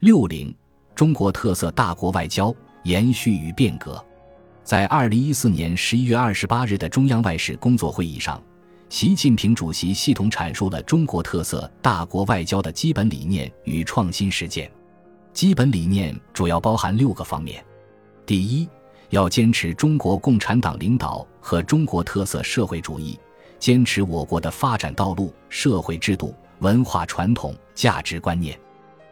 [0.00, 0.54] 六零，
[0.94, 2.54] 中国特色大国外交
[2.84, 4.00] 延续与变革。
[4.62, 8.40] 在二零一四年十一月二十八日的中央外事工作会议上，
[8.88, 14.70] 习近平主席系统阐述了中国特色大国外交的基本理念与创新实践。
[15.32, 17.64] 基本理念主要包含六个方面：
[18.24, 18.68] 第一，
[19.10, 23.18] 要坚持中国共产党领导和中国特色社会主义，
[23.58, 28.54] 坚持我国的发展道路、社会制度、文化传统、价值观念；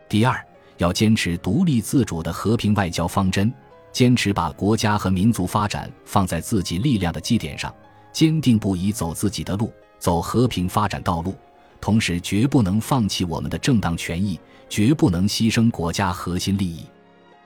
[0.08, 0.40] 第二，
[0.78, 3.52] 要坚持独立自主的和平外交方针。
[3.92, 7.74] 坚持把国家和民族发展放在自己力量的基点上，
[8.12, 11.34] 坚定不移走自己的路，走和平发展道路。
[11.80, 16.84] 同时，绝不能放弃我们的正当权益，绝不能牺牲国家核心利益。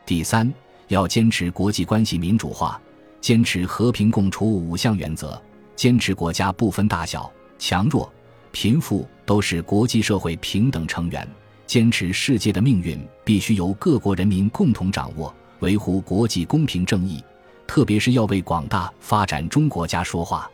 [0.04, 0.52] 第三，
[0.88, 2.80] 要坚持国际关系民主化，
[3.20, 5.40] 坚持和平共处五项原则，
[5.76, 8.12] 坚持国家不分大小、强弱、
[8.50, 11.28] 贫富都是国际社会平等成员，
[11.70, 15.32] 坚持世界的命运必须由各国人民共同掌握。
[15.60, 17.22] 维护国际公平正义，
[17.64, 20.50] 特别是要为广大发展中国家说话。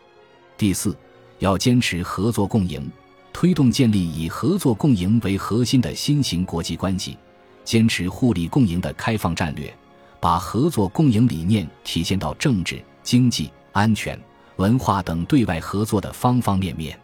[0.59, 0.95] 第四，
[1.39, 2.87] 要坚持合作共赢，
[3.33, 7.17] 推动建立以合作共赢为核心的新型国际关系，
[7.65, 9.75] 坚持互利共赢的开放战略，
[10.21, 14.21] 把合作共赢理念体现到政治、经济、安全、
[14.57, 17.01] 文化等对外合作的方方面面。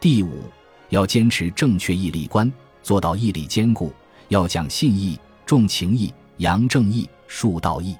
[0.00, 0.42] 第五，
[0.88, 2.52] 要坚持正确义利观，
[2.84, 3.92] 做到义理兼顾，
[4.28, 7.08] 要讲信义、重情义、扬正义。
[7.26, 7.96] 树道义，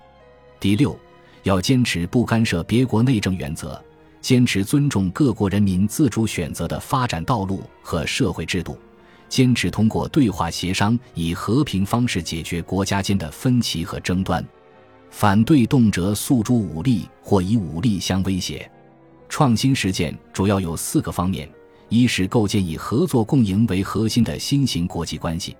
[0.61, 0.97] 第六，
[1.43, 3.83] 要坚持不干涉别国内政原则，
[4.21, 8.79] 坚持尊重各国人民自主选择的发展道路和社会制度，
[9.29, 14.47] 坚持通过对话协商以和平方式解决国家间的分歧和争端，
[15.11, 18.71] 反对动辄诉诸武力或以武力相威胁。
[19.29, 21.51] 创新实践主要有四个方面：
[21.95, 25.53] 一是构建以合作共赢为核心的新型国际关系；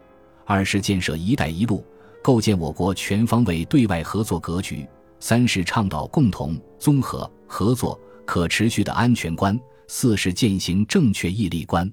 [0.45, 1.85] 二是建设“一带一路”。
[2.25, 4.85] 构建我国全方位对外合作格局。
[5.21, 9.57] 三是倡导共同、综合、合作、可持续的安全观。
[9.87, 11.89] 四是践行正确义利观。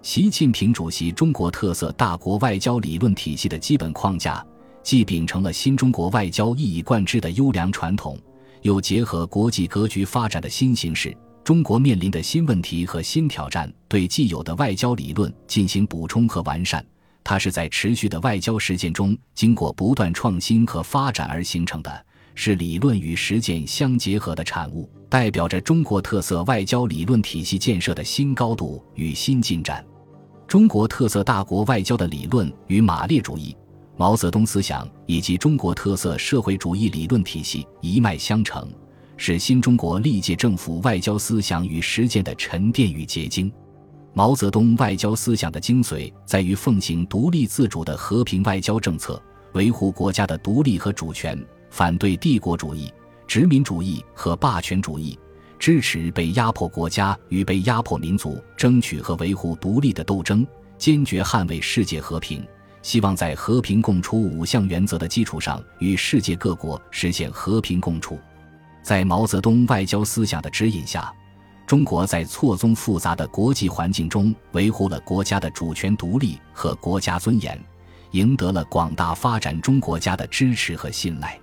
[0.00, 4.42] 习近平主席中国特色大国外交理论体系的基本框架，
[4.82, 8.18] 既秉承了新中国外交一以贯之的优良传统，
[8.62, 11.14] 又结合国际格局发展的新形势、
[11.44, 16.84] 中国面临的新问题和新挑战，对既有的外交理论进行补充和完善。
[17.22, 29.84] 它是在持续的外交实践中经过不断创新和发展而形成的，是理论与实践相结合的产物，代表着中国特色外交理论体系建设的新高度与新进展。
[30.48, 33.54] 中国特色大国外交的理论与马列主义、
[33.98, 38.66] 毛泽东思想以及中国特色社会主义理论体系一脉相承，
[39.26, 43.50] 是新中国历届政府外交思想与实践的沉淀与结晶。
[44.12, 49.18] 毛泽东外交思想的精髓在于奉行独立自主的和平外交政策，
[49.54, 52.92] 维护国家的独立和主权，反对帝国主义、
[53.26, 55.18] 殖民主义和霸权主义，
[55.58, 60.46] 支持被压迫国家与被压迫民族争取和维护独立的斗争，
[60.76, 62.46] 坚决捍卫世界和平。
[62.82, 68.18] 希望在和平共处五项原则的基础上，与世界各国实现和平共处。
[68.84, 71.12] 在毛泽东外交思想的指引下。
[71.66, 77.58] 中国在错综复杂的国际环境中维护了国家的主权独立和国家尊严，
[78.10, 81.40] 赢得了广大发展中国家的支持和信赖，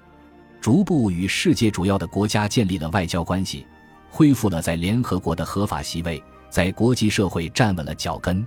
[0.62, 3.66] 逐步与世界主要的国家建立了外交关系，
[4.12, 8.46] 恢复了在联合国的合法席位，在国际社会站稳了脚跟。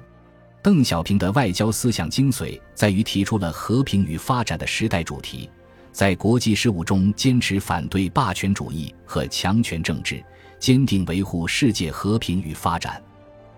[0.62, 5.50] 邓小平的外交思想精髓在于提出了和平与发展的时代主题，
[5.94, 10.22] 在国际事务中坚持反对霸权主义和强权政治。
[10.58, 13.02] 坚定维护世界和平与发展，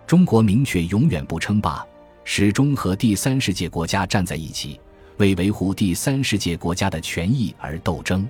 [0.08, 1.86] 中国明确永远不称霸，
[2.24, 4.80] 始终和第三世界国家站在一起，
[5.19, 8.28] 为维护第三世界国家的权益而斗争。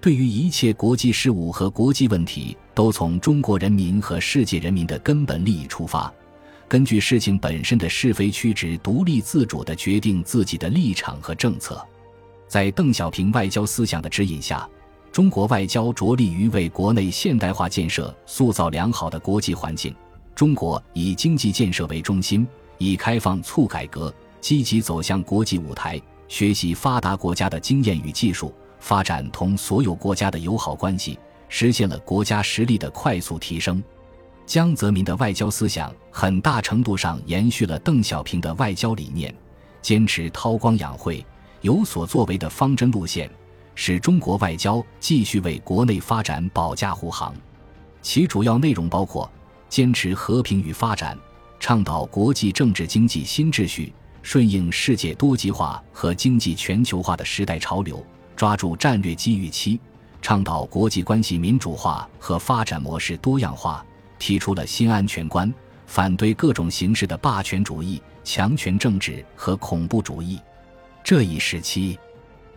[0.00, 6.12] 对于一切国际事务和国际问题，都从中国人民和世界人民的根本利益出发，
[6.68, 11.84] 根据事情本身的是非曲直，独立自主地决定自己的立场和政策。
[12.48, 14.68] 在邓小平外交思想的指引下。
[15.12, 19.94] 中国外交着力于为国内现代化建设塑造良好的国际环境。
[20.34, 22.44] 中国以经济建设为中心，
[22.78, 31.16] 以开放促改革，积极走向国际舞台，学习发达国家的经验与技术，发展同所有国家的友好关系，
[31.48, 33.80] 实现了国家实力的快速提升。
[34.44, 39.32] 江泽民的外交思想很大程度上延续了邓小平的外交理念，
[39.80, 41.24] 坚持韬光养晦、
[41.64, 43.28] 有所作为的方针路线。
[43.74, 47.34] 使中国外交继续为国内发展保驾护航，
[48.02, 49.28] 其主要内容包括：
[49.68, 51.18] 坚持和平与发展，
[51.58, 58.04] 倡导国际政治经济新秩序，顺应世界多极化和经济全球化的时代潮流，
[58.36, 59.80] 抓住战略机遇期，
[60.22, 63.84] 倡导国际关系民主化和发展模式多样化，
[64.20, 65.52] 提出了新安全观，
[65.86, 70.38] 反对各种形式的霸权主义、强权政治和恐怖主义。
[71.04, 71.98] 这一时期，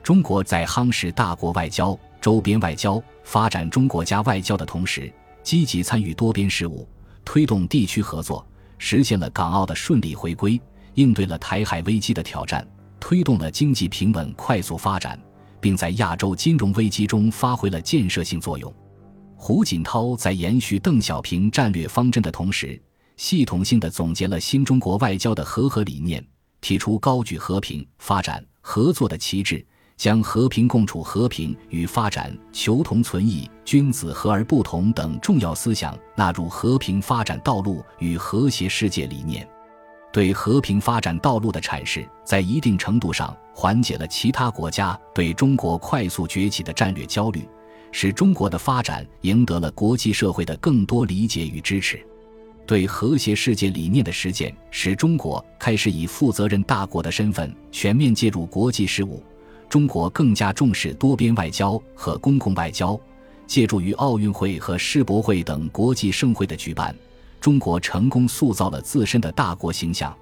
[0.01, 5.13] 中国在夯实大国外交、周边外交、发展中国家外交的同时，
[5.43, 6.87] 积极参与多边事务，
[7.25, 8.47] 推动地区合作，
[8.77, 10.57] 实现了港澳的顺利回归。
[10.93, 12.65] 应对了台海危机的挑战，
[13.01, 15.19] 推动了经济平稳快速发展，
[15.59, 18.73] 并在亚洲金融危机中发挥了建设性作用。
[19.35, 22.81] 胡锦涛在延续邓小平战略方针的同时，
[23.17, 26.25] 系统性的总结了新中国外交的和合理念，
[26.61, 29.65] 提出高举和平、发展、合作的旗帜，
[29.95, 39.47] 将和平共处、和平与发展求同存异、君子和而不同等重要思想纳入和平发展道路与和谐世界理念。
[40.13, 47.47] 对和平发展道路的阐释，在一定程度上缓解了其他国家对中国快速崛起的战略焦虑，
[47.91, 52.03] 使中国的发展赢得了国际社会的更多理解与支持。
[52.67, 59.23] 对和谐世界理念的实践，使中国开始以负责任大国的身份全面介入国际事务。
[59.69, 62.99] 中国更加重视多边外交和公共外交，
[63.47, 66.95] 借助于奥运会和世博会等国际盛会的举办。
[67.39, 70.15] 中国成功塑造了自身的大国形象，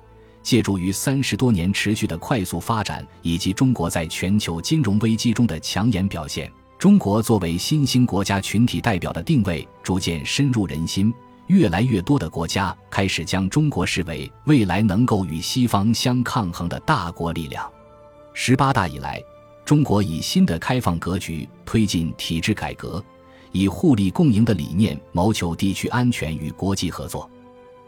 [0.44, 11.14] 借助于三十多年持续的快速发展，以及中国在全球金融危机中的抢眼表现，中国作为新兴国家群体代表的定位逐渐深入人心。
[11.48, 17.70] 越来越多的国家开始将中国视为未来能够与西方相抗衡的大国力量。
[18.34, 19.22] 十八大以来，
[19.64, 23.04] 中国以新的开放格局推进体制改革。
[23.52, 27.30] 以互利共赢的理念谋求地区安全与国际合作，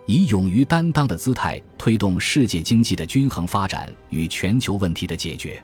[0.05, 5.61] 以勇于担当的姿态推动世界经济的均衡发展与全球问题的解决。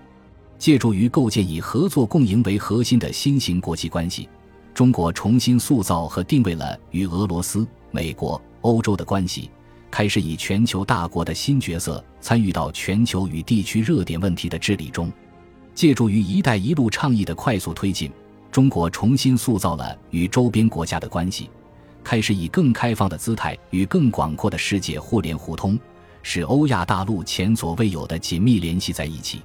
[0.58, 4.28] 借助于构建以合作共赢为核心的新型国际关系，
[4.74, 9.52] 中国重新塑造和定位了与俄罗斯、美国、欧洲的关系，
[9.92, 15.12] 开始以全球大国的新角色参与到全球与地区热点问题的治理中。
[15.76, 18.12] 借助于“一带一路”倡议的快速推进。
[18.52, 21.52] 中国重新塑造了与周边国家的关系，
[22.04, 25.80] 开始以更开放的姿态与更广阔的世界互联互通，
[26.24, 29.44] 使欧亚大陆前所未有的紧密联系在一起。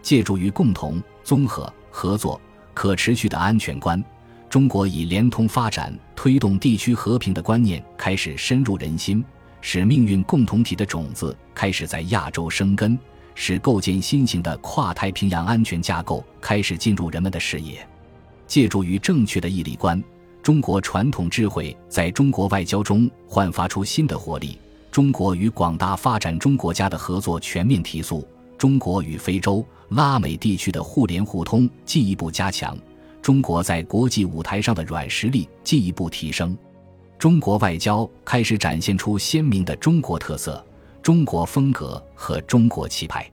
[0.00, 2.40] 借助于共同、综合、合作、
[2.72, 4.02] 可持续的安全观，
[4.50, 9.24] 中国以联通发展推动地区和平的观念开始深入人心，
[9.60, 12.98] 使命运共同体的种子开始在亚洲生根，
[13.36, 17.86] 使构建新型的跨太平洋安全架构开始进入人们的视野。
[18.48, 20.02] 借助于正确的义利观，
[20.42, 24.58] 中国传统智慧在中国外交中焕发出新的活力。
[24.90, 28.26] 中国与广大发展中国家的合作全面提速，
[28.58, 32.76] 中国与非洲、拉美地区的互联互通进一步加强，
[33.30, 36.58] 中国在国际舞台上的软实力进一步提升。
[37.16, 40.66] 中国外交开始展现出鲜明的中国特色、
[41.00, 43.30] 中国风格和中国气派。